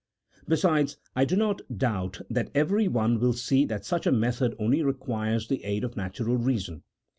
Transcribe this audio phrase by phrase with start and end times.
[0.47, 4.81] Besides, I do not doubt that every one will see that such a method only
[4.81, 6.81] requires the aid of natural reason.